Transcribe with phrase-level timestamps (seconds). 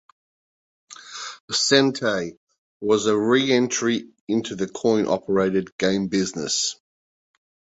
[1.51, 2.35] Sente
[2.81, 6.77] was a reentry into the coin-operated game business.